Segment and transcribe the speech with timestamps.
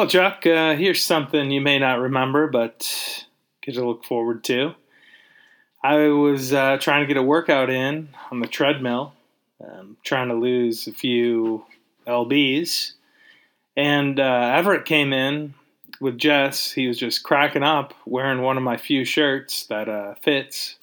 [0.00, 3.26] Well, Chuck, uh, here's something you may not remember, but
[3.60, 4.74] get to look forward to.
[5.84, 9.12] I was uh, trying to get a workout in on the treadmill,
[9.62, 11.66] um, trying to lose a few
[12.06, 12.92] lbs,
[13.76, 15.52] and uh, Everett came in
[16.00, 16.72] with Jess.
[16.72, 20.76] He was just cracking up, wearing one of my few shirts that uh, fits,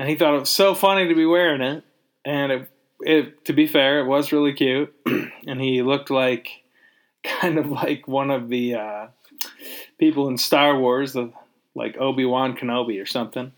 [0.00, 1.84] and he thought it was so funny to be wearing it.
[2.24, 2.70] And it,
[3.02, 4.92] it to be fair, it was really cute,
[5.46, 6.64] and he looked like
[7.40, 9.06] kind of like one of the uh,
[9.98, 11.32] people in Star Wars, the,
[11.74, 13.52] like Obi Wan Kenobi or something.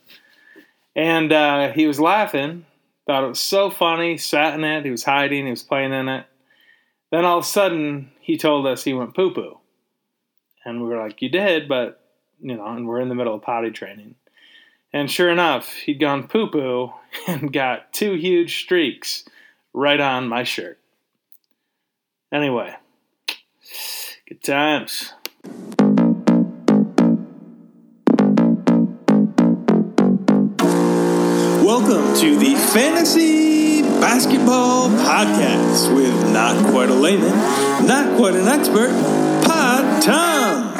[0.96, 2.66] And uh, he was laughing,
[3.06, 6.08] thought it was so funny, sat in it, he was hiding, he was playing in
[6.08, 6.26] it.
[7.10, 9.58] Then all of a sudden, he told us he went poo poo.
[10.64, 12.00] And we were like, You did, but,
[12.40, 14.16] you know, and we're in the middle of potty training.
[14.92, 16.92] And sure enough, he'd gone poo poo
[17.26, 19.24] and got two huge streaks
[19.72, 20.78] right on my shirt.
[22.32, 22.74] Anyway,
[24.26, 25.12] good times.
[31.64, 37.36] Welcome to the Fantasy Basketball Podcast with not quite a layman,
[37.86, 38.90] not quite an expert,
[39.44, 40.74] Pod Tom.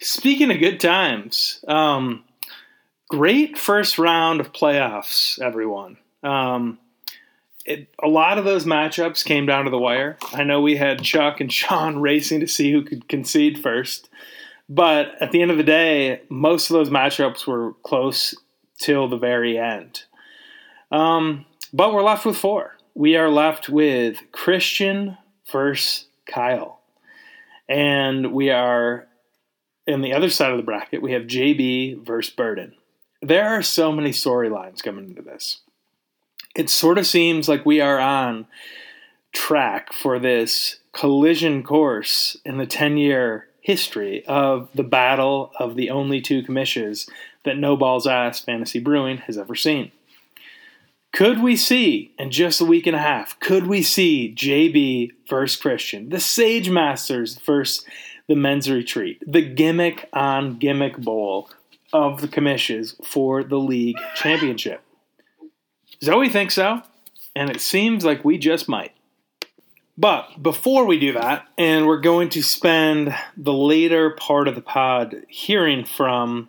[0.00, 2.24] Speaking of good times, um,
[3.08, 5.98] great first round of playoffs, everyone.
[6.22, 6.78] Um,
[7.64, 10.18] it, a lot of those matchups came down to the wire.
[10.32, 14.08] I know we had Chuck and Sean racing to see who could concede first.
[14.68, 18.34] But at the end of the day, most of those matchups were close
[18.78, 20.04] till the very end.
[20.90, 22.76] Um, but we're left with four.
[22.94, 25.16] We are left with Christian
[25.50, 26.80] versus Kyle.
[27.68, 29.08] And we are
[29.86, 32.74] in the other side of the bracket, we have JB versus Burden.
[33.20, 35.60] There are so many storylines coming into this.
[36.54, 38.46] It sort of seems like we are on
[39.32, 45.88] track for this collision course in the 10 year history of the battle of the
[45.88, 47.08] only two commissions
[47.44, 49.92] that No Balls Ass Fantasy Brewing has ever seen.
[51.12, 55.60] Could we see, in just a week and a half, could we see JB versus
[55.60, 57.84] Christian, the Sage Masters versus
[58.28, 61.50] the Men's Retreat, the gimmick on gimmick bowl
[61.92, 64.82] of the commissions for the league championship?
[66.02, 66.82] Zoe thinks so,
[67.36, 68.92] and it seems like we just might.
[69.96, 74.62] But before we do that, and we're going to spend the later part of the
[74.62, 76.48] pod hearing from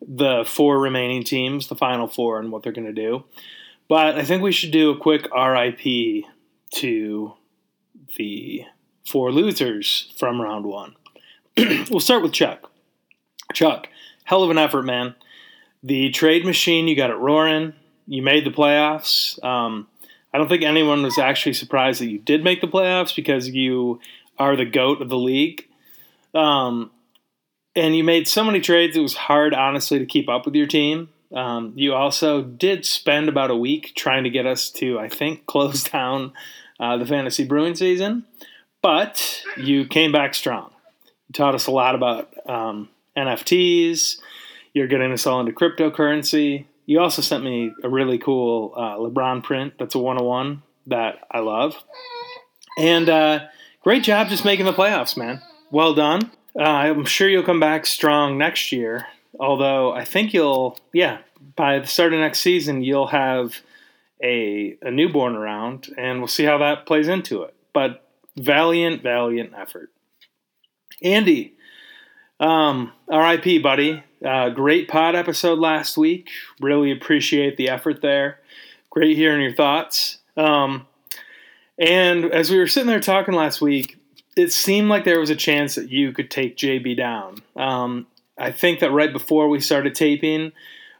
[0.00, 3.24] the four remaining teams, the final four, and what they're going to do.
[3.88, 6.24] But I think we should do a quick RIP
[6.76, 7.34] to
[8.16, 8.64] the
[9.06, 10.96] four losers from round one.
[11.56, 12.70] we'll start with Chuck.
[13.52, 13.88] Chuck,
[14.24, 15.14] hell of an effort, man.
[15.82, 17.74] The trade machine, you got it roaring.
[18.06, 19.42] You made the playoffs.
[19.44, 19.86] Um,
[20.32, 24.00] I don't think anyone was actually surprised that you did make the playoffs because you
[24.38, 25.66] are the goat of the league.
[26.34, 26.90] Um,
[27.76, 30.66] and you made so many trades, it was hard, honestly, to keep up with your
[30.66, 31.08] team.
[31.32, 35.46] Um, you also did spend about a week trying to get us to, I think,
[35.46, 36.32] close down
[36.78, 38.24] uh, the fantasy brewing season,
[38.82, 40.70] but you came back strong.
[41.28, 44.18] You taught us a lot about um, NFTs.
[44.72, 46.64] You're getting us all into cryptocurrency.
[46.90, 49.74] You also sent me a really cool uh, LeBron print.
[49.78, 51.76] That's a 101 that I love.
[52.76, 53.46] And uh,
[53.80, 55.40] great job just making the playoffs, man.
[55.70, 56.32] Well done.
[56.58, 59.06] Uh, I'm sure you'll come back strong next year.
[59.38, 61.18] Although I think you'll, yeah,
[61.54, 63.60] by the start of next season, you'll have
[64.20, 67.54] a, a newborn around, and we'll see how that plays into it.
[67.72, 68.04] But
[68.36, 69.92] valiant, valiant effort.
[71.04, 71.54] Andy,
[72.40, 74.02] um, RIP, buddy.
[74.24, 76.28] Uh, great pod episode last week.
[76.60, 78.40] Really appreciate the effort there.
[78.90, 80.18] Great hearing your thoughts.
[80.36, 80.86] Um,
[81.78, 83.98] and as we were sitting there talking last week,
[84.36, 87.38] it seemed like there was a chance that you could take JB down.
[87.56, 88.06] Um,
[88.38, 90.52] I think that right before we started taping,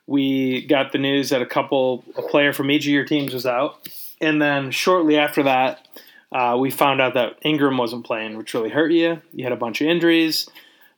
[0.06, 3.46] we got the news that a couple, a player from each of your teams was
[3.46, 3.88] out.
[4.20, 5.86] And then shortly after that,
[6.32, 9.20] uh, we found out that Ingram wasn't playing, which really hurt you.
[9.32, 10.48] You had a bunch of injuries.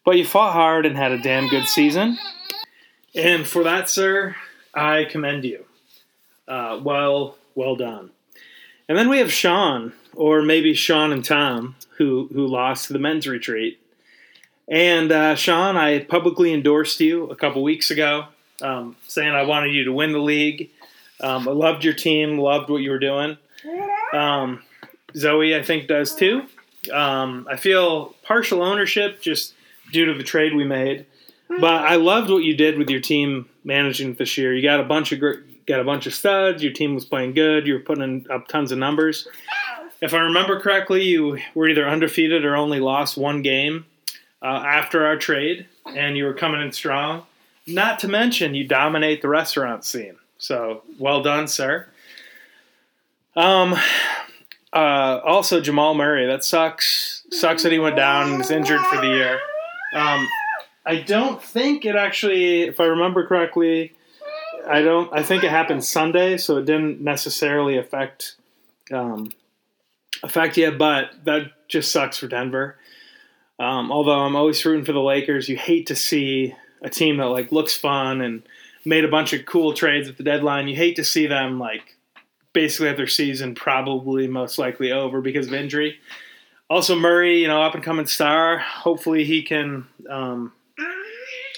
[0.05, 2.19] But you fought hard and had a damn good season.
[3.15, 4.37] And for that, sir,
[4.75, 5.65] I commend you.
[6.49, 8.11] Uh, well, well done.
[8.89, 12.99] And then we have Sean, or maybe Sean and Tom, who who lost to the
[12.99, 13.79] men's retreat.
[14.69, 18.27] And uh, Sean, I publicly endorsed you a couple weeks ago,
[18.61, 20.71] um, saying I wanted you to win the league.
[21.21, 23.37] Um, I loved your team, loved what you were doing.
[24.13, 24.63] Um,
[25.17, 26.47] Zoe, I think, does too.
[26.93, 29.55] Um, I feel partial ownership, just
[29.93, 31.07] due to the trade we made.
[31.49, 34.55] But I loved what you did with your team managing this year.
[34.55, 36.63] You got a bunch of got a bunch of studs.
[36.63, 37.67] Your team was playing good.
[37.67, 39.29] You were putting up tons of numbers.
[40.01, 43.87] if I remember correctly, you were either undefeated or only lost one game
[44.41, 47.27] uh, after our trade, and you were coming in strong.
[47.67, 50.17] Not to mention, you dominate the restaurant scene.
[50.39, 51.87] So well done, sir.
[53.37, 53.77] Um,
[54.73, 56.27] uh, also Jamal Murray.
[56.27, 57.23] That sucks.
[57.31, 59.41] Sucks that he went down and is injured for the year.
[59.93, 60.29] Um,
[60.85, 63.93] I don't think it actually, if I remember correctly,
[64.67, 65.13] I don't.
[65.13, 68.37] I think it happened Sunday, so it didn't necessarily affect
[68.93, 69.33] um,
[70.23, 70.71] affect you.
[70.71, 72.77] But that just sucks for Denver.
[73.59, 77.27] Um, although I'm always rooting for the Lakers, you hate to see a team that
[77.27, 78.43] like looks fun and
[78.85, 80.69] made a bunch of cool trades at the deadline.
[80.69, 81.97] You hate to see them like
[82.53, 85.99] basically have their season probably most likely over because of injury.
[86.73, 88.57] Also, Murray, you know, up and coming star.
[88.57, 90.55] Hopefully, he can um,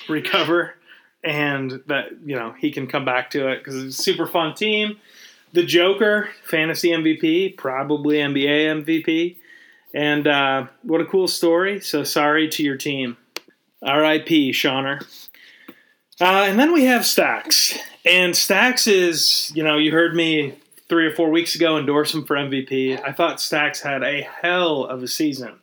[0.08, 0.75] recover
[1.22, 4.56] and that you know he can come back to it because it's a super fun
[4.56, 4.99] team.
[5.52, 9.37] The Joker, fantasy MVP, probably NBA MVP,
[9.94, 11.78] and uh, what a cool story.
[11.78, 13.16] So sorry to your team.
[13.84, 14.50] R.I.P.
[14.50, 15.00] Shauner.
[16.20, 17.78] Uh, and then we have Stacks.
[18.05, 20.58] And Stacks is, you know, you heard me
[20.89, 23.03] three or four weeks ago endorse him for MVP.
[23.03, 25.55] I thought Stacks had a hell of a season.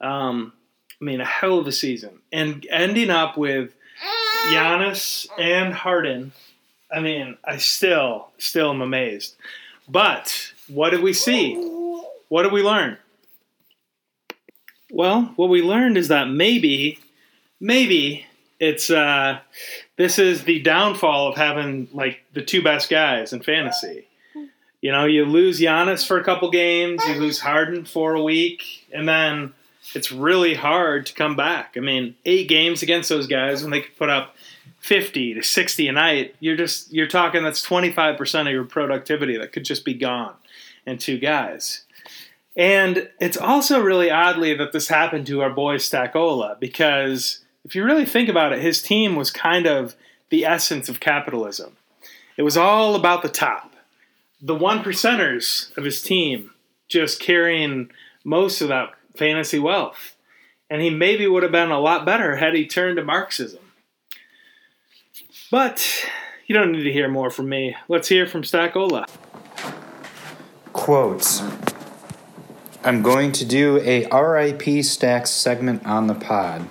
[0.00, 0.52] Um,
[1.00, 2.20] I mean, a hell of a season.
[2.32, 3.74] And ending up with
[4.48, 6.32] Giannis and Harden,
[6.92, 9.36] I mean, I still, still am amazed.
[9.88, 11.54] But what did we see?
[12.28, 12.98] What did we learn?
[14.90, 16.98] Well, what we learned is that maybe,
[17.60, 18.26] maybe
[18.58, 19.40] it's uh,
[19.96, 24.06] this is the downfall of having like the two best guys in fantasy.
[24.80, 28.86] You know, you lose Giannis for a couple games, you lose Harden for a week,
[28.92, 29.52] and then
[29.94, 31.74] it's really hard to come back.
[31.76, 34.36] I mean, eight games against those guys when they could put up
[34.80, 39.52] 50 to 60 a night, you're just you're talking that's 25% of your productivity that
[39.52, 40.34] could just be gone
[40.86, 41.84] in two guys.
[42.56, 47.84] And it's also really oddly that this happened to our boy Stackola because if you
[47.84, 49.94] really think about it, his team was kind of
[50.30, 51.76] the essence of capitalism.
[52.36, 53.69] It was all about the top.
[54.42, 56.52] The one percenters of his team
[56.88, 57.90] just carrying
[58.24, 60.16] most of that fantasy wealth.
[60.68, 63.60] And he maybe would have been a lot better had he turned to Marxism.
[65.50, 66.06] But
[66.46, 67.76] you don't need to hear more from me.
[67.88, 69.06] Let's hear from Stackola.
[70.72, 71.42] Quotes.
[72.82, 76.68] I'm going to do a RIP Stacks segment on the pod.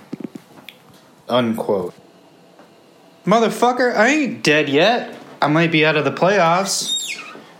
[1.28, 1.94] Unquote.
[3.24, 5.16] Motherfucker, I ain't dead yet.
[5.40, 6.96] I might be out of the playoffs.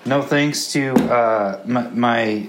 [0.06, 2.49] No thanks to uh, my, my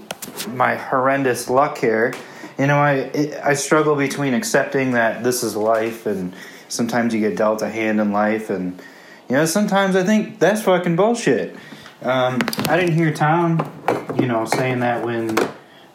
[0.50, 2.14] my horrendous luck here.
[2.58, 6.34] You know, I I struggle between accepting that this is life, and
[6.70, 8.82] sometimes you get dealt a hand in life, and
[9.30, 11.56] you know, sometimes I think that's fucking bullshit.
[12.02, 13.70] Um, I didn't hear Tom,
[14.20, 15.38] you know, saying that when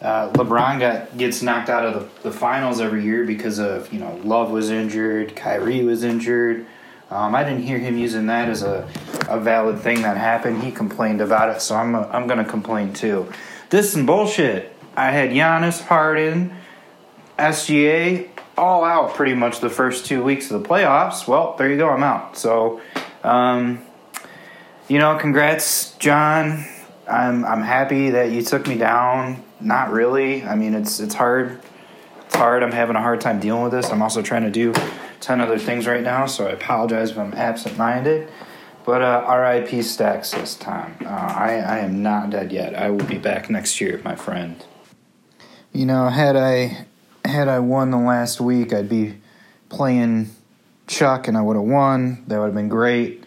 [0.03, 3.99] uh, LeBron got gets knocked out of the, the finals every year because of you
[3.99, 6.67] know Love was injured, Kyrie was injured.
[7.11, 8.89] Um, I didn't hear him using that as a,
[9.29, 10.63] a valid thing that happened.
[10.63, 13.31] He complained about it, so I'm a, I'm gonna complain too.
[13.71, 14.75] This is bullshit.
[14.97, 16.57] I had Giannis, Harden,
[17.39, 21.29] SGA all out pretty much the first two weeks of the playoffs.
[21.29, 21.91] Well, there you go.
[21.91, 22.37] I'm out.
[22.37, 22.81] So,
[23.23, 23.83] um,
[24.89, 26.65] you know, congrats, John.
[27.09, 29.45] I'm I'm happy that you took me down.
[29.61, 30.43] Not really.
[30.43, 31.61] I mean, it's it's hard.
[32.25, 32.65] It's hard.
[32.65, 33.91] I'm having a hard time dealing with this.
[33.91, 34.73] I'm also trying to do
[35.27, 38.29] ten other things right now, so I apologize if I'm absent-minded.
[38.85, 39.83] But uh, R.I.P.
[39.83, 40.97] Stacks this time.
[41.05, 42.77] Uh, I I am not dead yet.
[42.77, 44.65] I will be back next year, my friend.
[45.73, 46.87] You know, had I
[47.25, 49.17] had I won the last week, I'd be
[49.69, 50.31] playing
[50.87, 52.23] Chuck, and I would have won.
[52.29, 53.25] That would have been great.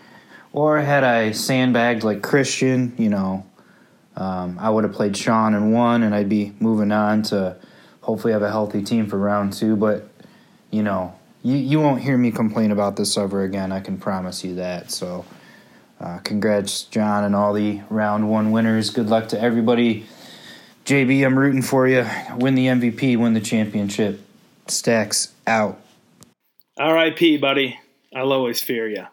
[0.53, 3.45] Or had I sandbagged like Christian, you know,
[4.15, 7.57] um, I would have played Sean and won, and I'd be moving on to
[7.99, 9.75] hopefully have a healthy team for round two.
[9.75, 10.07] But
[10.71, 13.71] you know, you you won't hear me complain about this ever again.
[13.71, 14.91] I can promise you that.
[14.91, 15.25] So,
[15.99, 18.89] uh, congrats, John, and all the round one winners.
[18.89, 20.05] Good luck to everybody.
[20.85, 22.05] JB, I'm rooting for you.
[22.35, 24.21] Win the MVP, win the championship.
[24.67, 25.79] Stacks out.
[26.77, 27.79] R.I.P., buddy.
[28.15, 29.05] I'll always fear you.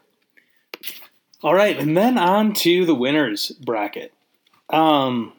[1.43, 4.11] All right, and then on to the winners bracket.
[4.69, 5.33] Um,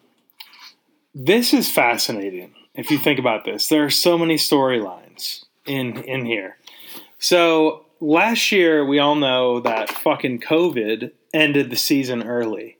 [1.15, 3.69] this is fascinating if you think about this.
[3.69, 6.58] There are so many storylines in in here.
[7.19, 12.79] So last year, we all know that fucking COVID ended the season early,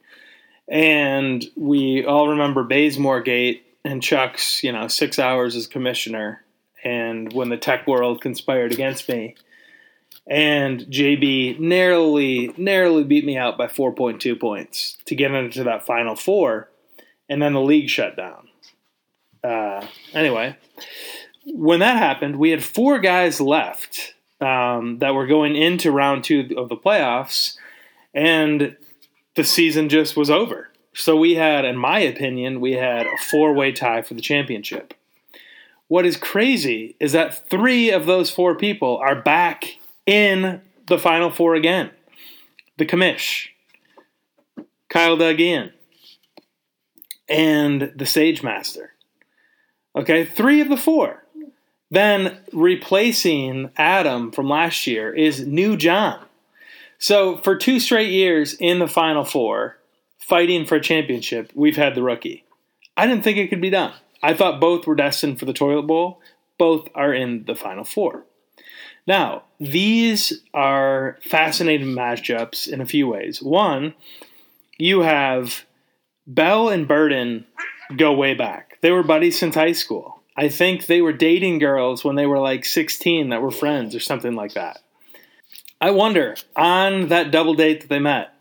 [0.69, 6.45] and we all remember Bazemore Gate and Chuck's, you know, six hours as commissioner,
[6.85, 9.35] and when the tech world conspired against me
[10.29, 16.15] and JB narrowly narrowly beat me out by 4.2 points to get into that final
[16.15, 16.71] four.
[17.31, 18.49] and then the league shut down.
[19.45, 20.57] Uh, anyway,
[21.47, 26.55] when that happened, we had four guys left um, that were going into round two
[26.57, 27.57] of the playoffs,
[28.15, 28.77] and
[29.35, 30.71] the season just was over.
[30.95, 34.95] So we had, in my opinion, we had a four way tie for the championship.
[35.87, 41.31] What is crazy is that three of those four people are back in the final
[41.31, 41.91] four again.
[42.77, 43.49] The commish,
[44.89, 45.73] Kyle Duggan,
[47.29, 48.93] and the Sage Master.
[49.97, 51.25] Okay, three of the four.
[51.91, 56.21] Then replacing Adam from last year is New John.
[56.99, 59.79] So for two straight years in the Final Four,
[60.19, 62.45] fighting for a championship, we've had the rookie.
[62.97, 63.93] I didn't think it could be done.
[64.23, 66.21] I thought both were destined for the toilet bowl.
[66.59, 68.25] Both are in the Final Four.
[69.07, 73.41] Now, these are fascinating matchups in a few ways.
[73.41, 73.95] One,
[74.77, 75.65] you have
[76.27, 77.47] Bell and Burden
[77.97, 78.77] go way back.
[78.83, 80.18] They were buddies since high school.
[80.39, 83.99] I think they were dating girls when they were like 16 that were friends or
[83.99, 84.79] something like that.
[85.81, 88.33] I wonder, on that double date that they met,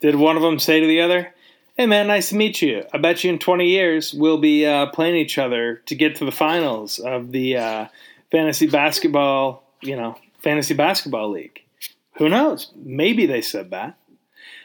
[0.00, 1.34] did one of them say to the other,
[1.76, 2.84] Hey man, nice to meet you.
[2.94, 6.24] I bet you in 20 years we'll be uh, playing each other to get to
[6.24, 7.86] the finals of the uh,
[8.30, 11.60] fantasy basketball, you know, fantasy basketball league.
[12.16, 12.72] Who knows?
[12.74, 13.98] Maybe they said that.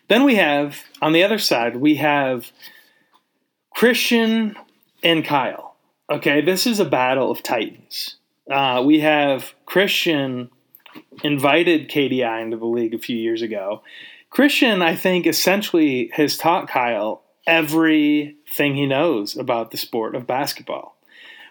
[0.07, 2.49] Then we have, on the other side, we have
[3.75, 4.55] Christian
[5.03, 5.66] and Kyle.
[6.09, 8.15] Okay, this is a battle of titans.
[8.49, 10.49] Uh, we have Christian
[11.23, 13.83] invited KDI into the league a few years ago
[14.29, 20.97] Christian, I think, essentially has taught Kyle everything he knows about the sport of basketball.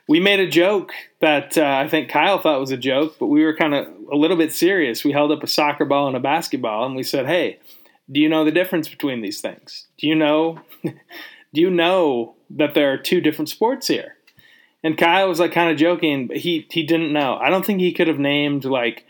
[0.08, 3.42] We made a joke that uh, I think Kyle thought was a joke, but we
[3.42, 5.04] were kind of a little bit serious.
[5.04, 7.58] We held up a soccer ball and a basketball, and we said, "Hey,
[8.12, 9.86] do you know the difference between these things?
[9.98, 10.60] Do you know?
[10.84, 14.15] do you know that there are two different sports here?"
[14.82, 17.36] And Kyle was like kind of joking, but he he didn't know.
[17.36, 19.04] I don't think he could have named like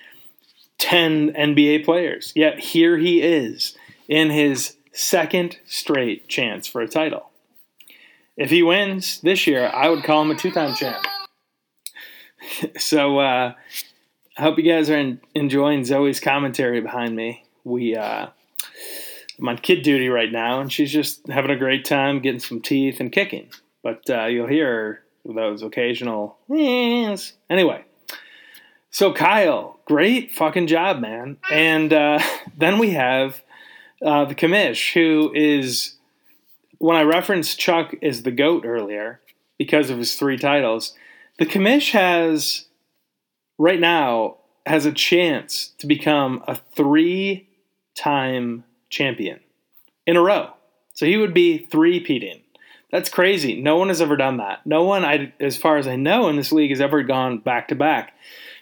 [0.79, 2.33] 10 NBA players.
[2.35, 3.77] Yet here he is
[4.09, 7.31] in his second straight chance for a title.
[8.37, 11.05] If he wins this year, I would call him a two time champ.
[12.79, 13.55] so uh,
[14.37, 17.45] I hope you guys are in, enjoying Zoe's commentary behind me.
[17.65, 18.29] We, uh,
[19.39, 22.61] I'm on kid duty right now, and she's just having a great time getting some
[22.61, 23.51] teeth and kicking.
[23.83, 25.03] But uh, you'll hear
[25.35, 26.38] those occasional.
[27.50, 27.85] Anyway,
[28.90, 31.37] so Kyle, great fucking job, man.
[31.50, 32.21] And uh,
[32.56, 33.42] then we have
[34.04, 35.95] uh, the commish, who is
[36.78, 39.21] when I referenced Chuck as the goat earlier
[39.59, 40.95] because of his three titles.
[41.38, 42.66] The commish has
[43.59, 49.40] right now has a chance to become a three-time champion
[50.06, 50.50] in a row.
[50.95, 52.42] So he would be three-peating.
[52.97, 53.61] That's crazy.
[53.61, 54.65] No one has ever done that.
[54.65, 57.69] No one, I, as far as I know, in this league has ever gone back
[57.69, 58.15] to back.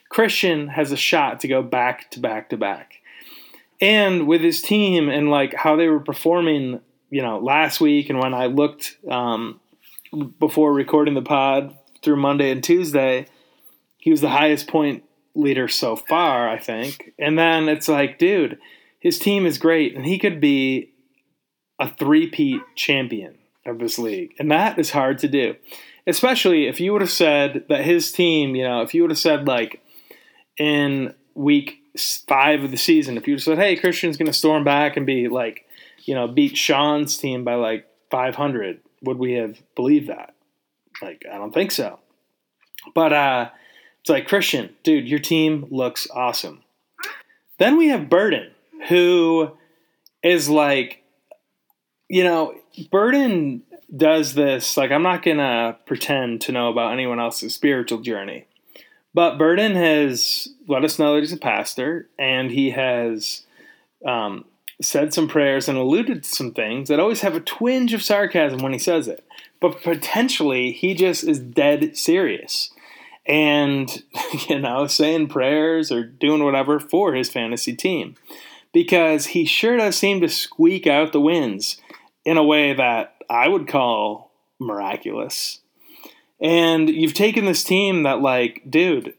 [0.09, 2.95] Christian has a shot to go back to back to back.
[3.81, 8.19] And with his team and like how they were performing, you know, last week and
[8.19, 9.61] when I looked um,
[10.41, 11.73] before recording the pod
[12.03, 13.27] through Monday and Tuesday,
[13.99, 15.05] he was the highest point
[15.37, 17.13] leader so far, I think.
[17.21, 18.59] And then it's like, dude,
[18.99, 20.91] his team is great and he could be
[21.79, 24.35] a three-peat champion of this league.
[24.39, 25.57] And that is hard to do.
[26.07, 29.19] Especially if you would have said that his team, you know, if you would have
[29.19, 29.83] said like
[30.59, 31.79] in week
[32.29, 35.29] five of the season, if you said, "Hey, Christian's going to storm back and be
[35.29, 35.65] like,
[36.05, 40.35] you know, beat Sean's team by like 500," would we have believed that?
[41.01, 42.01] Like, I don't think so.
[42.95, 43.51] But uh,
[44.01, 46.63] it's like Christian, dude, your team looks awesome.
[47.59, 48.51] Then we have Burden,
[48.89, 49.57] who
[50.23, 51.04] is like,
[52.09, 52.55] you know,
[52.91, 53.63] Burden
[53.95, 54.77] does this.
[54.77, 58.47] Like, I'm not gonna pretend to know about anyone else's spiritual journey.
[59.15, 63.43] But Burden has let us know that he's a pastor, and he has
[64.05, 64.45] um,
[64.83, 68.59] said some prayers and alluded to some things that always have a twinge of sarcasm
[68.59, 69.25] when he says it.
[69.61, 72.71] But potentially, he just is dead serious
[73.25, 74.03] and,
[74.49, 78.17] you know, saying prayers or doing whatever for his fantasy team.
[78.73, 81.81] Because he sure does seem to squeak out the wins
[82.25, 85.61] in a way that I would call miraculous.
[86.41, 89.15] And you've taken this team that, like, dude,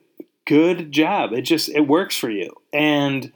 [0.45, 1.33] good job.
[1.33, 2.55] It just it works for you.
[2.74, 3.31] And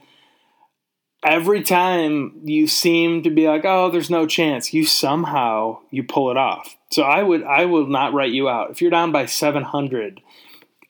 [1.24, 6.30] every time you seem to be like, oh, there's no chance, you somehow you pull
[6.30, 6.76] it off.
[6.90, 8.70] So I would I will not write you out.
[8.70, 10.20] If you're down by 700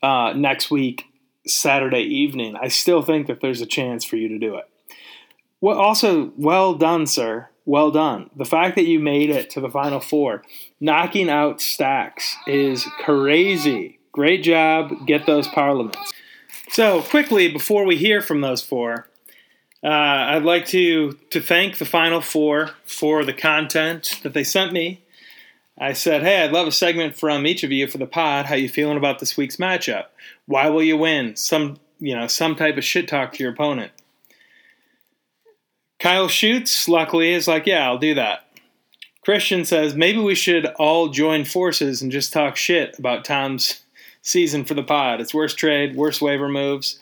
[0.02, 1.04] uh, next week,
[1.46, 4.64] Saturday evening, I still think that there's a chance for you to do it.
[5.60, 8.28] Well, also, well done, sir well done.
[8.34, 10.42] The fact that you made it to the final four,
[10.80, 14.00] knocking out stacks, is crazy.
[14.10, 15.06] Great job.
[15.06, 16.12] Get those parliaments.
[16.70, 19.06] So, quickly, before we hear from those four,
[19.84, 24.72] uh, I'd like to, to thank the final four for the content that they sent
[24.72, 25.04] me.
[25.78, 28.46] I said, hey, I'd love a segment from each of you for the pod.
[28.46, 30.06] How you feeling about this week's matchup?
[30.46, 31.36] Why will you win?
[31.36, 33.92] Some, you know, some type of shit talk to your opponent.
[36.00, 38.46] Kyle Shoots, luckily, is like, yeah, I'll do that.
[39.22, 43.82] Christian says, maybe we should all join forces and just talk shit about Tom's
[44.22, 45.20] season for the pod.
[45.20, 46.98] It's worst trade, worst waiver moves,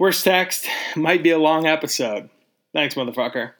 [0.00, 2.28] worst text, might be a long episode.
[2.72, 3.52] Thanks, motherfucker.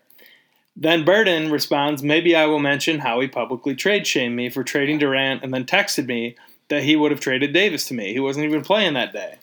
[0.77, 4.99] Then Burden responds, maybe I will mention how he publicly trade shamed me for trading
[4.99, 6.37] Durant and then texted me
[6.69, 8.13] that he would have traded Davis to me.
[8.13, 9.39] He wasn't even playing that day.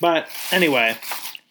[0.00, 0.96] But anyway,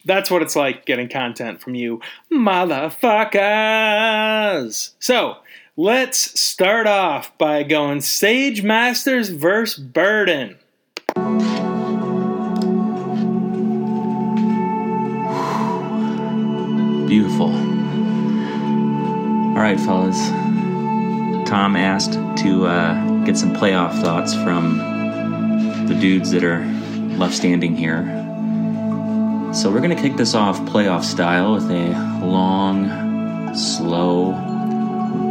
[0.09, 2.01] that's what it's like getting content from you
[2.31, 4.93] motherfuckers.
[4.99, 5.37] So
[5.77, 10.57] let's start off by going Sage Masters versus Burden.
[17.07, 17.53] Beautiful.
[19.49, 20.17] All right, fellas.
[21.47, 22.13] Tom asked
[22.43, 24.79] to uh, get some playoff thoughts from
[25.87, 26.65] the dudes that are
[27.17, 28.18] left standing here.
[29.51, 31.89] So we're going to kick this off playoff style with a
[32.23, 34.33] long, slow,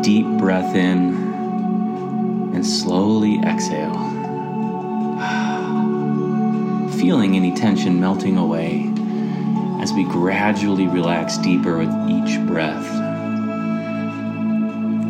[0.02, 1.14] deep breath in
[2.52, 3.94] and slowly exhale.
[6.98, 8.92] Feeling any tension melting away
[9.80, 12.84] as we gradually relax deeper with each breath.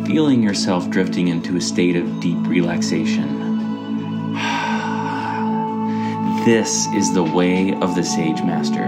[0.05, 3.38] Feeling yourself drifting into a state of deep relaxation.
[6.51, 8.85] This is the way of the Sage Master.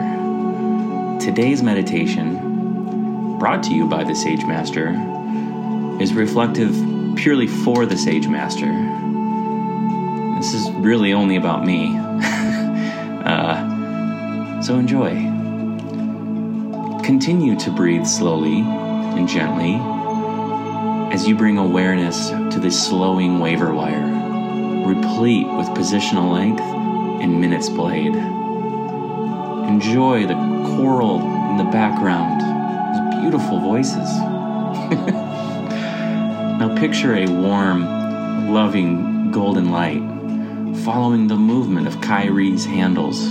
[1.24, 4.90] Today's meditation, brought to you by the Sage Master,
[6.02, 6.74] is reflective
[7.18, 8.66] purely for the Sage Master.
[10.40, 11.96] This is really only about me.
[13.26, 15.12] uh, so enjoy.
[17.04, 19.76] Continue to breathe slowly and gently
[21.16, 26.81] as you bring awareness to the slowing waiver wire, replete with positional length
[27.22, 28.16] and minutes played.
[29.68, 32.42] Enjoy the choral in the background,
[32.96, 33.96] those beautiful voices.
[36.60, 40.02] now picture a warm, loving golden light
[40.84, 43.28] following the movement of Kyrie's handles.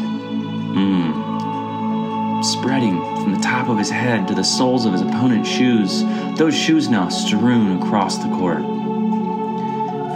[0.73, 1.29] Mmm.
[2.45, 6.05] Spreading from the top of his head to the soles of his opponent's shoes,
[6.39, 8.63] those shoes now strewn across the court.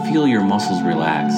[0.07, 1.35] Feel your muscles relax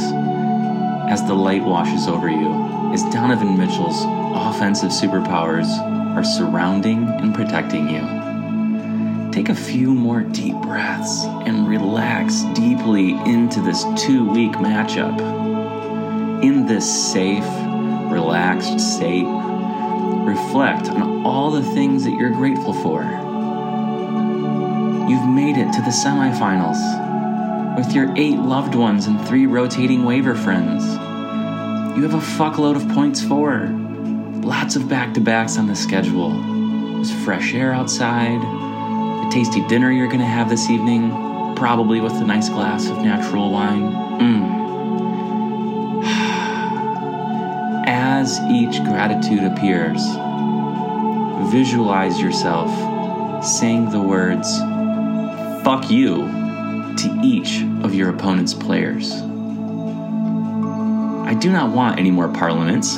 [1.08, 4.02] as the light washes over you, as Donovan Mitchell's
[4.34, 5.66] offensive superpowers
[6.16, 9.30] are surrounding and protecting you.
[9.30, 15.20] Take a few more deep breaths and relax deeply into this two week matchup.
[16.42, 17.44] In this safe,
[18.10, 19.26] relaxed state,
[20.26, 23.02] reflect on all the things that you're grateful for.
[25.08, 26.80] You've made it to the semifinals
[27.76, 30.82] with your eight loved ones and three rotating waiver friends.
[31.96, 33.68] You have a fuckload of points for.
[34.46, 36.30] Lots of back to backs on the schedule.
[36.94, 41.10] There's fresh air outside, the tasty dinner you're gonna have this evening,
[41.54, 43.92] probably with a nice glass of natural wine.
[44.20, 44.56] Mmm.
[47.86, 50.02] As each gratitude appears,
[51.52, 52.70] visualize yourself
[53.44, 54.58] saying the words,
[55.62, 56.45] fuck you
[56.98, 59.12] to each of your opponent's players.
[61.26, 62.96] I do not want any more parliaments.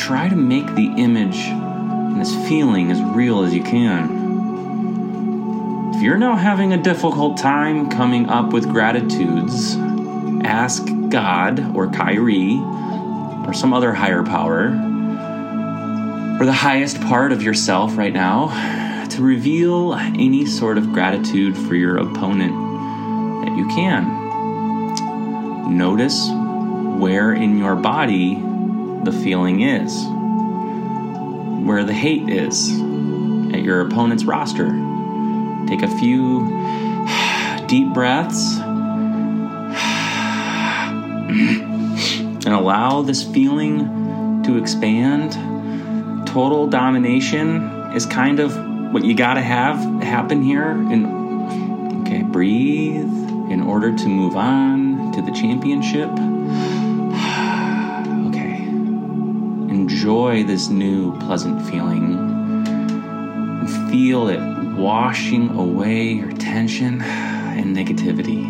[0.00, 4.22] Try to make the image and this feeling as real as you can.
[5.94, 9.76] If you're now having a difficult time coming up with gratitudes,
[10.44, 12.60] ask God or Kyrie
[13.46, 14.68] or some other higher power
[16.40, 18.83] or the highest part of yourself right now
[19.14, 22.52] to reveal any sort of gratitude for your opponent
[23.44, 25.76] that you can.
[25.76, 26.28] Notice
[26.98, 28.34] where in your body
[29.04, 29.92] the feeling is,
[31.64, 32.70] where the hate is
[33.52, 34.66] at your opponent's roster.
[35.68, 36.40] Take a few
[37.68, 38.58] deep breaths
[42.46, 45.34] and allow this feeling to expand.
[46.26, 50.70] Total domination is kind of what you got to have happen here.
[50.70, 53.10] And okay, breathe
[53.50, 56.08] in order to move on to the championship.
[58.28, 58.62] okay,
[59.74, 62.14] enjoy this new pleasant feeling
[62.64, 64.38] and feel it
[64.78, 68.44] washing away your tension and negativity.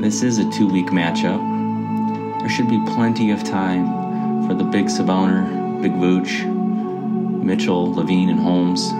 [0.00, 2.40] This is a two week matchup.
[2.40, 6.50] There should be plenty of time for the big Sabowner, Big Vooch,
[7.42, 8.90] Mitchell, LaVine, and Holmes,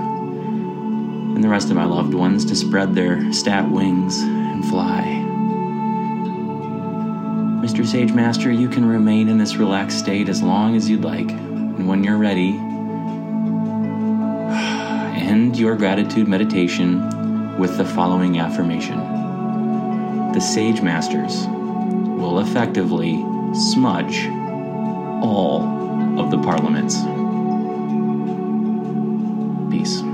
[1.34, 5.02] and the rest of my loved ones to spread their stat wings and fly.
[7.62, 7.86] Mr.
[7.86, 11.88] Sage Master, you can remain in this relaxed state as long as you'd like, and
[11.88, 12.50] when you're ready,
[15.16, 18.98] end your gratitude meditation with the following affirmation
[20.32, 24.26] The Sage Masters will effectively smudge
[25.22, 25.62] all
[26.18, 26.96] of the parliaments.
[29.70, 30.11] Peace.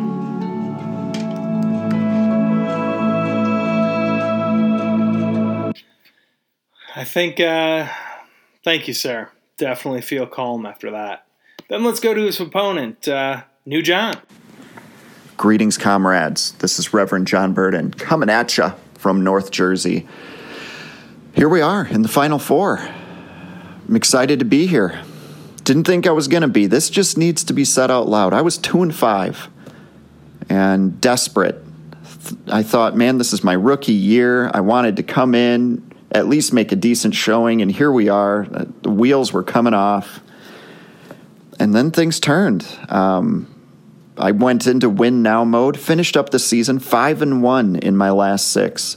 [7.09, 7.89] Think, uh,
[8.63, 9.31] thank you, sir.
[9.57, 11.27] Definitely feel calm after that.
[11.69, 14.15] Then let's go to his opponent, uh, New John.
[15.37, 16.53] Greetings, comrades.
[16.53, 20.07] This is Reverend John Burden coming at you from North Jersey.
[21.35, 22.79] Here we are in the Final Four.
[22.79, 25.01] I'm excited to be here.
[25.65, 26.67] Didn't think I was going to be.
[26.67, 28.33] This just needs to be said out loud.
[28.33, 29.49] I was two and five
[30.49, 31.63] and desperate.
[32.49, 34.51] I thought, man, this is my rookie year.
[34.53, 38.47] I wanted to come in, at least make a decent showing, and here we are.
[38.83, 40.21] The wheels were coming off.
[41.61, 42.67] And then things turned.
[42.89, 43.55] Um,
[44.17, 48.11] I went into win now mode, finished up the season five and one in my
[48.11, 48.97] last six.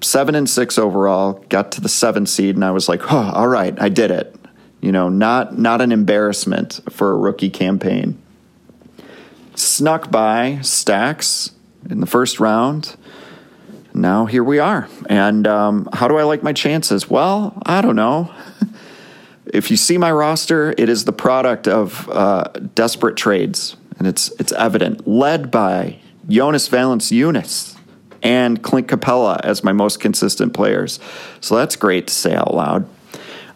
[0.00, 3.48] Seven and six overall, got to the seven seed, and I was like, oh, all
[3.48, 4.34] right, I did it.
[4.80, 8.16] You know, not not an embarrassment for a rookie campaign.
[9.56, 11.50] Snuck by stacks
[11.90, 12.96] in the first round.
[13.94, 14.88] Now here we are.
[15.08, 17.08] And um, how do I like my chances?
[17.08, 18.32] Well, I don't know.
[19.46, 24.30] if you see my roster, it is the product of uh, desperate trades and it's
[24.38, 25.98] it's evident, led by
[26.28, 27.76] Jonas Valanciunas
[28.22, 30.98] and Clint Capela as my most consistent players.
[31.40, 32.88] So that's great to say out loud.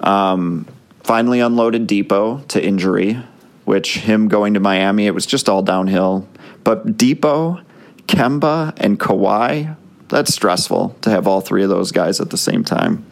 [0.01, 0.67] Um,
[1.03, 3.21] finally unloaded Dipo to injury,
[3.65, 6.29] which him going to Miami, it was just all downhill.
[6.65, 7.63] But Dipo,
[8.07, 9.77] Kemba, and Kawhi,
[10.13, 13.05] that's stressful to have all three of those guys at the same time.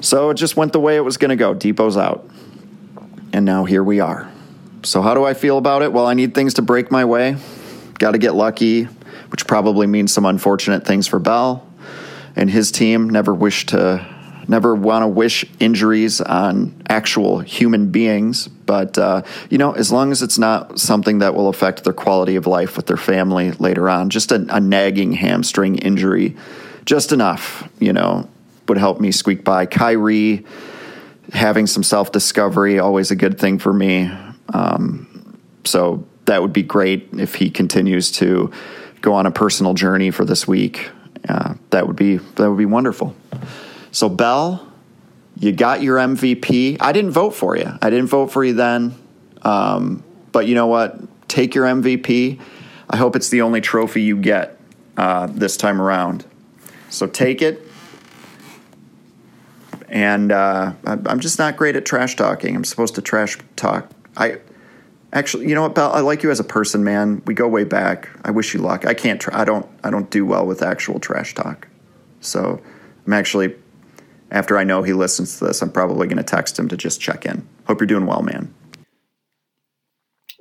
[0.00, 1.54] So it just went the way it was going to go.
[1.54, 2.28] Dipo's out.
[3.34, 4.32] And now here we are.
[4.82, 5.92] So, how do I feel about it?
[5.92, 7.36] Well, I need things to break my way.
[7.98, 8.84] Got to get lucky,
[9.28, 11.70] which probably means some unfortunate things for Bell
[12.34, 13.10] and his team.
[13.10, 14.06] Never wish to,
[14.50, 18.48] never want to wish injuries on actual human beings.
[18.48, 22.36] But, uh, you know, as long as it's not something that will affect their quality
[22.36, 26.36] of life with their family later on, just a, a nagging hamstring injury,
[26.84, 28.28] just enough, you know,
[28.68, 29.66] would help me squeak by.
[29.66, 30.44] Kyrie
[31.32, 34.10] having some self discovery, always a good thing for me.
[34.52, 38.50] Um, so that would be great if he continues to
[39.00, 40.90] go on a personal journey for this week.
[41.28, 43.14] Uh, that would be that would be wonderful.
[43.92, 44.66] So Bell,
[45.38, 46.76] you got your MVP.
[46.80, 47.72] I didn't vote for you.
[47.80, 48.94] I didn't vote for you then.
[49.42, 50.98] Um, but you know what?
[51.28, 52.40] Take your MVP.
[52.88, 54.58] I hope it's the only trophy you get
[54.96, 56.24] uh, this time around.
[56.88, 57.66] So take it.
[59.88, 62.54] And uh, I'm just not great at trash talking.
[62.54, 64.38] I'm supposed to trash talk I
[65.12, 65.92] actually, you know what, Bell?
[65.92, 67.22] I like you as a person, man.
[67.26, 68.08] We go way back.
[68.24, 68.86] I wish you luck.
[68.86, 69.20] I can't.
[69.20, 69.66] Tra- I don't.
[69.82, 71.68] I don't do well with actual trash talk.
[72.20, 72.60] So
[73.06, 73.54] I'm actually.
[74.30, 77.00] After I know he listens to this, I'm probably going to text him to just
[77.00, 77.46] check in.
[77.66, 78.54] Hope you're doing well, man.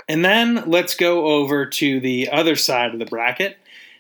[0.08, 3.58] And then let's go over to the other side of the bracket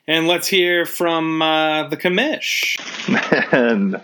[0.07, 2.77] and let's hear from uh, the commish.
[3.51, 4.01] Man,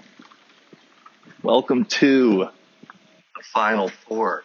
[1.42, 2.48] welcome to
[3.36, 4.44] the Final Four.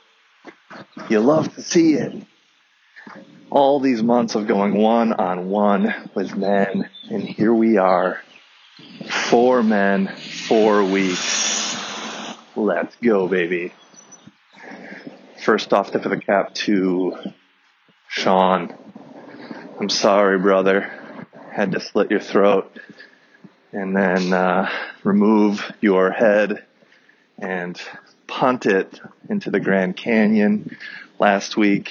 [1.10, 2.14] You love to see it.
[3.50, 8.22] All these months of going one on one with men, and here we are.
[9.30, 10.08] Four men,
[10.48, 12.36] four weeks.
[12.56, 13.72] Let's go, baby.
[15.44, 17.16] First off, tip of the cap to
[18.08, 18.74] Sean.
[19.80, 20.92] I'm sorry, brother.
[21.52, 22.78] Had to slit your throat
[23.72, 24.70] and then uh,
[25.04, 26.64] remove your head
[27.38, 27.80] and
[28.26, 30.76] punt it into the Grand Canyon
[31.18, 31.90] last week.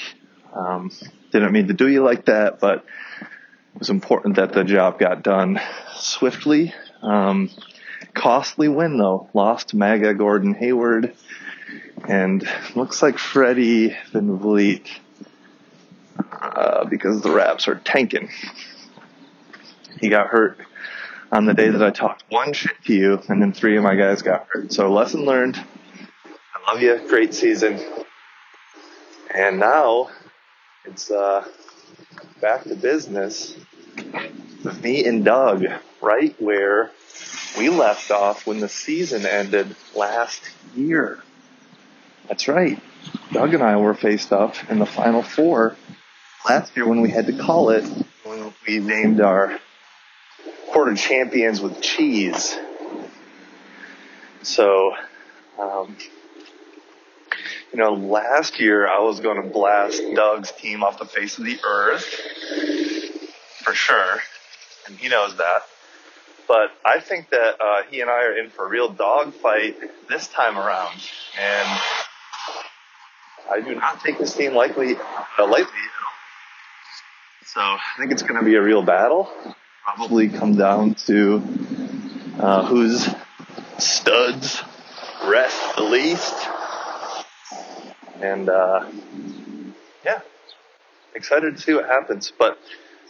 [0.54, 0.92] Um,
[1.32, 2.86] didn't mean to do you like that, but
[3.74, 5.60] it was important that the job got done
[5.96, 6.74] swiftly.
[7.02, 7.50] Um,
[8.14, 9.30] costly win though.
[9.34, 11.16] Lost Maga Gordon Hayward
[12.08, 14.88] and looks like Freddie VanVleet
[16.42, 18.30] uh, because the Raps are tanking.
[20.00, 20.60] He got hurt
[21.32, 23.96] on the day that I talked one shit to you, and then three of my
[23.96, 24.74] guys got hurt.
[24.74, 25.58] So lesson learned.
[25.58, 27.00] I love you.
[27.08, 27.80] Great season.
[29.34, 30.10] And now
[30.86, 31.48] it's uh,
[32.42, 33.56] back to business
[34.64, 35.66] with me and Doug,
[36.02, 36.92] right where
[37.58, 40.42] we left off when the season ended last
[40.76, 41.22] year.
[42.28, 42.82] That's right.
[43.32, 45.76] Doug and I were faced off in the final four
[46.48, 47.84] last year when we had to call it
[48.24, 49.60] when we named our
[50.72, 52.58] quarter champions with cheese.
[54.44, 54.94] So,
[55.60, 55.98] um,
[57.72, 61.46] you know, last year I was going to blast Doug's team off the face of
[61.46, 62.04] the earth
[63.64, 64.20] for sure,
[64.88, 65.62] and he knows that.
[66.48, 69.78] But I think that uh, he and I are in for a real dogfight
[70.10, 71.00] this time around,
[71.40, 71.80] and
[73.52, 75.80] I do not take this team lightly, uh, lightly.
[77.46, 79.30] So I think it's going to be a real battle.
[79.84, 81.42] Probably come down to
[82.40, 83.08] uh, whose
[83.78, 84.62] studs
[85.26, 86.36] rest the least.
[88.22, 88.90] And uh,
[90.04, 90.22] yeah,
[91.16, 92.32] excited to see what happens.
[92.38, 92.58] But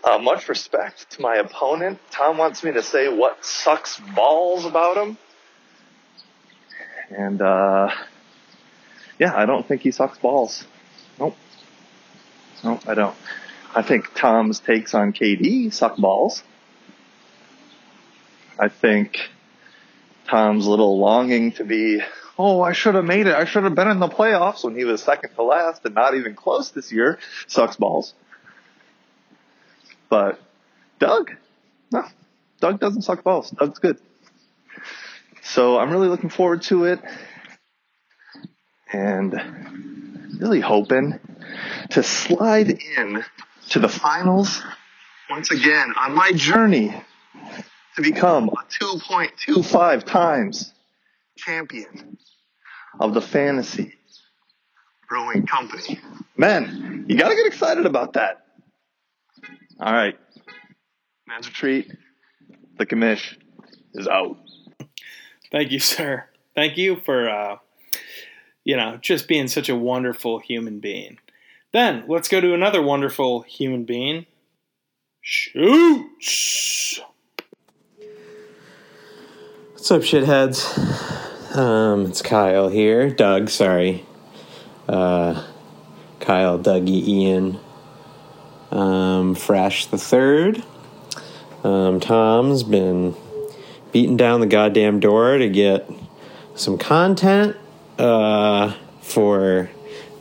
[0.03, 1.99] uh, much respect to my opponent.
[2.11, 5.17] Tom wants me to say what sucks balls about him.
[7.09, 7.89] And uh,
[9.17, 10.65] yeah, I don't think he sucks balls.
[11.19, 11.35] Nope.
[12.63, 13.15] Nope, I don't.
[13.73, 16.43] I think Tom's takes on KD suck balls.
[18.57, 19.17] I think
[20.27, 22.01] Tom's little longing to be,
[22.39, 23.35] oh, I should have made it.
[23.35, 26.15] I should have been in the playoffs when he was second to last and not
[26.15, 28.13] even close this year sucks balls.
[30.07, 30.39] But
[30.99, 31.31] Doug,
[31.91, 32.05] no,
[32.61, 33.51] Doug doesn't suck balls.
[33.51, 33.99] Doug's good.
[35.43, 37.01] So I'm really looking forward to it
[38.91, 39.33] and
[40.39, 41.19] really hoping
[41.91, 43.25] to slide in
[43.71, 44.63] to the finals
[45.29, 46.95] once again on my journey
[47.95, 50.73] to become a 2.25 times
[51.39, 52.17] champion
[52.99, 53.93] of the fantasy
[55.07, 55.99] brewing company.
[56.37, 58.45] Man, you gotta get excited about that.
[59.79, 60.17] All right.
[61.27, 61.91] Man's retreat.
[62.77, 63.37] The commish
[63.93, 64.37] is out.
[65.51, 66.25] Thank you, sir.
[66.55, 67.57] Thank you for, uh,
[68.63, 71.17] you know, just being such a wonderful human being.
[71.71, 74.25] Then let's go to another wonderful human being.
[75.21, 76.99] Shoots.
[79.73, 81.08] What's up, shitheads?
[81.53, 83.09] Um, it's Kyle here.
[83.09, 84.05] Doug, sorry.
[84.87, 85.43] Uh,
[86.19, 87.59] Kyle, Dougie, Ian,
[88.71, 90.63] um, Fresh the third.
[91.63, 93.15] Um, Tom's been
[93.91, 95.89] beating down the goddamn door to get
[96.53, 97.57] some content
[97.97, 99.71] uh, for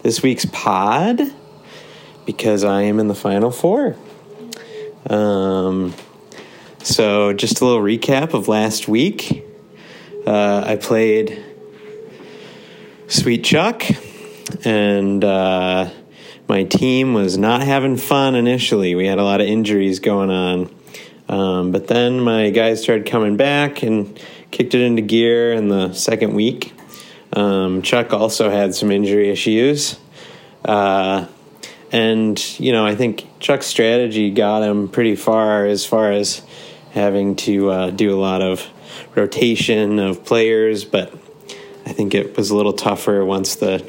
[0.03, 1.21] this week's pod
[2.25, 3.97] because I am in the final four.
[5.11, 5.95] Um,
[6.83, 9.45] so, just a little recap of last week.
[10.29, 11.43] Uh, I played
[13.07, 13.83] Sweet Chuck,
[14.63, 15.89] and uh,
[16.47, 18.95] my team was not having fun initially.
[18.95, 20.75] We had a lot of injuries going on.
[21.31, 25.95] Um, but then my guys started coming back and kicked it into gear in the
[25.95, 26.75] second week.
[27.33, 29.99] Um, Chuck also had some injury issues.
[30.63, 31.27] Uh,
[31.91, 36.43] and, you know, I think Chuck's strategy got him pretty far as far as
[36.91, 38.71] having to uh, do a lot of
[39.15, 41.13] rotation of players, but
[41.87, 43.85] I think it was a little tougher once the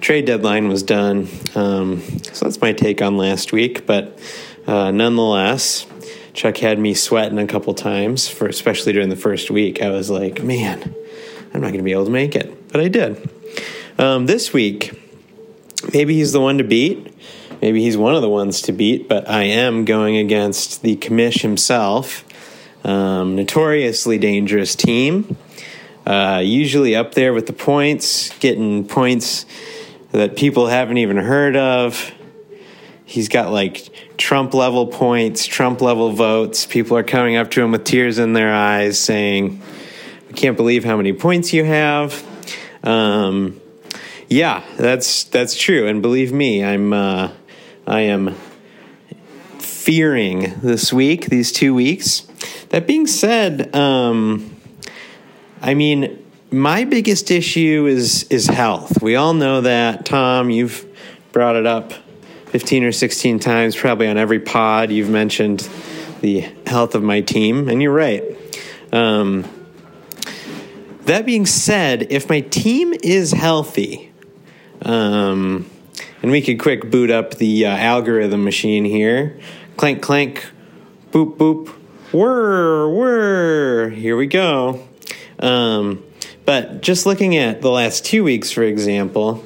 [0.00, 1.28] trade deadline was done.
[1.54, 4.18] Um, so that's my take on last week, but
[4.66, 5.86] uh, nonetheless,
[6.32, 9.82] Chuck had me sweating a couple times for especially during the first week.
[9.82, 10.94] I was like, man,
[11.52, 13.30] I'm not going to be able to make it, but I did.
[13.98, 14.98] Um, this week,
[15.92, 17.14] maybe he's the one to beat.
[17.60, 21.42] Maybe he's one of the ones to beat, but I am going against the commish
[21.42, 22.24] himself.
[22.84, 25.36] Um, notoriously dangerous team.
[26.04, 29.46] Uh, usually up there with the points, getting points
[30.10, 32.12] that people haven't even heard of.
[33.04, 36.66] He's got like Trump level points, Trump level votes.
[36.66, 39.62] People are coming up to him with tears in their eyes saying,
[40.28, 42.26] I can't believe how many points you have.
[42.82, 43.60] Um,
[44.28, 45.86] yeah, that's that's true.
[45.86, 47.32] And believe me, I'm uh,
[47.86, 48.34] I am
[49.58, 52.26] fearing this week, these two weeks.
[52.72, 54.56] That being said, um,
[55.60, 59.02] I mean, my biggest issue is is health.
[59.02, 60.48] We all know that, Tom.
[60.48, 60.86] You've
[61.32, 61.92] brought it up
[62.46, 64.90] fifteen or sixteen times, probably on every pod.
[64.90, 65.68] You've mentioned
[66.22, 68.24] the health of my team, and you're right.
[68.90, 69.44] Um,
[71.02, 74.14] that being said, if my team is healthy,
[74.80, 75.68] um,
[76.22, 79.38] and we could quick boot up the uh, algorithm machine here,
[79.76, 80.46] clank clank,
[81.10, 81.74] boop boop,
[82.12, 83.90] whir whir.
[83.90, 84.86] Here we go.
[85.38, 86.04] Um,
[86.44, 89.44] but just looking at the last two weeks, for example,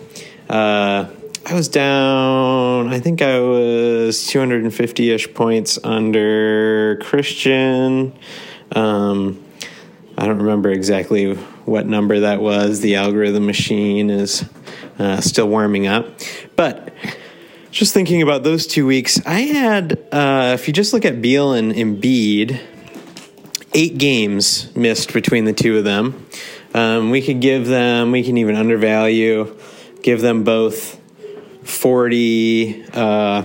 [0.49, 1.09] uh,
[1.45, 2.89] I was down.
[2.89, 8.13] I think I was 250 ish points under Christian.
[8.73, 9.45] Um,
[10.19, 12.81] I don't remember exactly what number that was.
[12.81, 14.45] The algorithm machine is
[14.99, 16.19] uh, still warming up,
[16.57, 16.93] but
[17.77, 20.03] just thinking about those two weeks, I had.
[20.11, 22.59] Uh, if you just look at Beal and Embiid,
[23.75, 26.27] eight games missed between the two of them.
[26.73, 28.13] Um, we could give them.
[28.13, 29.55] We can even undervalue.
[30.03, 30.99] Give them both
[31.65, 33.43] 40 uh,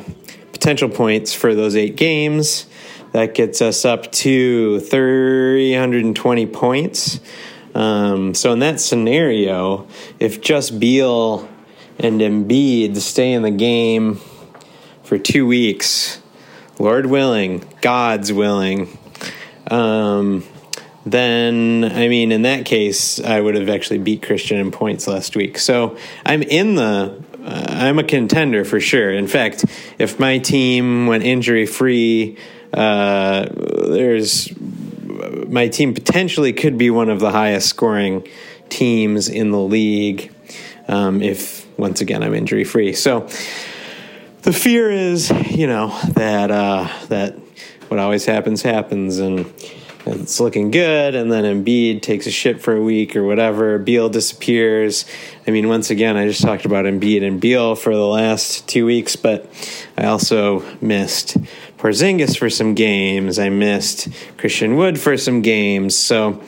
[0.54, 2.68] potential points for those eight games.
[3.12, 7.20] That gets us up to 320 points.
[7.76, 9.90] Um, so, in that scenario,
[10.20, 11.50] if just Beal
[12.00, 14.20] and Embiid stay in the game
[15.04, 16.22] for two weeks,
[16.80, 18.98] Lord willing, God's willing,
[19.70, 20.44] um,
[21.06, 25.36] then I mean, in that case, I would have actually beat Christian in points last
[25.36, 25.58] week.
[25.58, 29.12] So I'm in the uh, I'm a contender for sure.
[29.12, 29.66] In fact,
[29.98, 32.38] if my team went injury free,
[32.74, 34.54] uh, there's
[35.48, 38.28] my team potentially could be one of the highest scoring
[38.70, 40.32] teams in the league
[40.88, 42.94] um, if once again I'm injury free.
[42.94, 43.28] So
[44.44, 47.36] the fear is, you know, that uh, that
[47.90, 49.52] what always happens happens and
[50.06, 53.78] it's looking good, and then Embiid takes a shit for a week or whatever.
[53.78, 55.06] Beal disappears.
[55.46, 58.86] I mean, once again, I just talked about Embiid and Beal for the last two
[58.86, 59.46] weeks, but
[59.98, 61.38] I also missed
[61.78, 63.38] Porzingis for some games.
[63.38, 65.96] I missed Christian Wood for some games.
[65.96, 66.42] So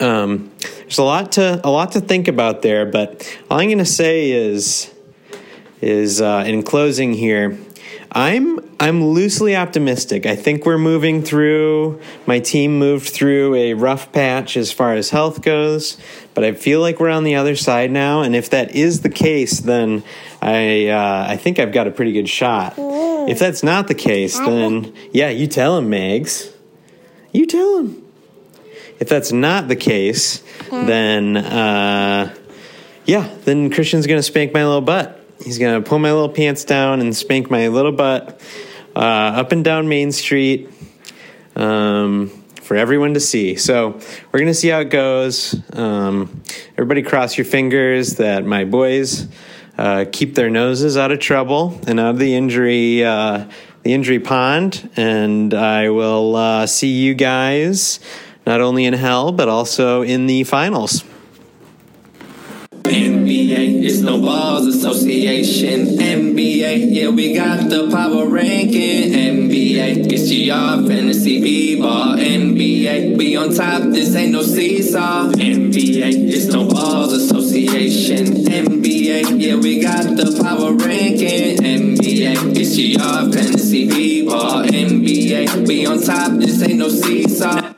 [0.00, 0.52] um,
[0.88, 2.86] there's a lot to a lot to think about there.
[2.86, 4.92] But all I'm going to say is
[5.80, 7.58] is uh, in closing here
[8.10, 10.24] I'm I'm loosely optimistic.
[10.24, 12.00] I think we're moving through.
[12.26, 15.98] My team moved through a rough patch as far as health goes,
[16.34, 18.22] but I feel like we're on the other side now.
[18.22, 20.02] And if that is the case, then
[20.40, 22.74] I uh, I think I've got a pretty good shot.
[22.78, 26.52] If that's not the case, then yeah, you tell him, Megs.
[27.32, 28.07] You tell him.
[28.98, 32.34] If that's not the case, then uh,
[33.04, 35.24] yeah, then Christian's gonna spank my little butt.
[35.44, 38.40] He's gonna pull my little pants down and spank my little butt
[38.96, 40.68] uh, up and down Main Street
[41.54, 42.28] um,
[42.60, 43.54] for everyone to see.
[43.56, 44.00] So
[44.32, 45.54] we're gonna see how it goes.
[45.72, 49.28] Um, everybody, cross your fingers that my boys
[49.76, 53.04] uh, keep their noses out of trouble and out of the injury.
[53.04, 53.48] Uh,
[53.84, 58.00] the injury pond, and I will uh, see you guys
[58.48, 61.04] not only in hell but also in the finals.
[62.84, 65.98] NBA, it's no balls association.
[65.98, 69.12] NBA, yeah, we got the power ranking.
[69.12, 72.16] NBA, it's GR fantasy b-ball.
[72.16, 75.28] NBA, we on top, this ain't no seesaw.
[75.32, 78.24] NBA, it's no balls association.
[78.64, 81.58] NBA, yeah, we got the power ranking.
[81.58, 84.64] NBA, it's GR fantasy b-ball.
[84.64, 87.74] NBA, we on top, this ain't no seesaw.